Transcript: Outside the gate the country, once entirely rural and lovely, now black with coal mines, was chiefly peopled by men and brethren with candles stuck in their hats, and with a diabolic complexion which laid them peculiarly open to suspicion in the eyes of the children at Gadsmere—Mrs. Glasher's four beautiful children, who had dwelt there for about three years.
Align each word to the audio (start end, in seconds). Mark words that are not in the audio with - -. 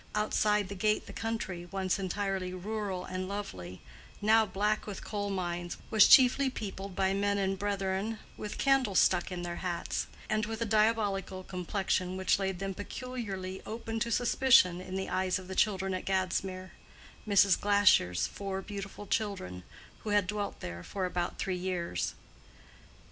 Outside 0.15 0.67
the 0.67 0.73
gate 0.73 1.05
the 1.05 1.13
country, 1.13 1.67
once 1.69 1.99
entirely 1.99 2.55
rural 2.55 3.05
and 3.05 3.29
lovely, 3.29 3.81
now 4.19 4.47
black 4.47 4.87
with 4.87 5.03
coal 5.03 5.29
mines, 5.29 5.77
was 5.91 6.07
chiefly 6.07 6.49
peopled 6.49 6.95
by 6.95 7.13
men 7.13 7.37
and 7.37 7.59
brethren 7.59 8.17
with 8.35 8.57
candles 8.57 8.97
stuck 8.97 9.31
in 9.31 9.43
their 9.43 9.57
hats, 9.57 10.07
and 10.27 10.47
with 10.47 10.59
a 10.59 10.65
diabolic 10.65 11.27
complexion 11.47 12.17
which 12.17 12.39
laid 12.39 12.57
them 12.57 12.73
peculiarly 12.73 13.61
open 13.63 13.99
to 13.99 14.09
suspicion 14.11 14.81
in 14.81 14.95
the 14.95 15.07
eyes 15.07 15.37
of 15.37 15.47
the 15.47 15.53
children 15.53 15.93
at 15.93 16.03
Gadsmere—Mrs. 16.05 17.59
Glasher's 17.59 18.25
four 18.25 18.63
beautiful 18.63 19.05
children, 19.05 19.61
who 19.99 20.09
had 20.09 20.25
dwelt 20.25 20.61
there 20.61 20.81
for 20.81 21.05
about 21.05 21.37
three 21.37 21.55
years. 21.55 22.15